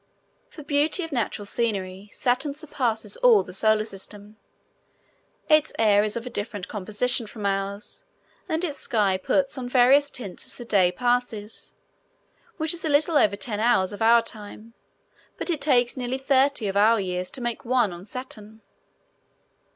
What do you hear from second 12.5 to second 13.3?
which is a little